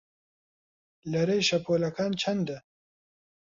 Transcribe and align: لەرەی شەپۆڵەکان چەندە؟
لەرەی 1.11 1.43
شەپۆڵەکان 1.49 2.11
چەندە؟ 2.21 2.57